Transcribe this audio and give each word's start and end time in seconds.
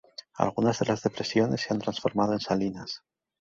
Algunas 0.33 0.79
de 0.79 0.87
las 0.87 1.03
depresiones 1.03 1.61
se 1.61 1.75
han 1.75 1.79
transformado 1.79 2.33
en 2.33 2.39
salinas. 2.39 3.03